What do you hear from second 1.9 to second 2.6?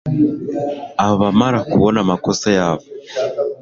amakosa